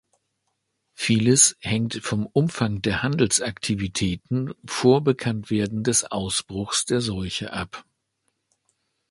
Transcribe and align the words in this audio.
Vieles 0.95 1.57
hängt 1.59 2.01
vom 2.03 2.25
Umfang 2.25 2.81
der 2.81 3.03
Handelsaktivitäten 3.03 4.55
vor 4.65 5.03
Bekanntwerden 5.03 5.83
des 5.83 6.05
Ausbruchs 6.05 6.85
der 6.85 7.01
Seuche 7.01 7.53
ab. 7.53 7.85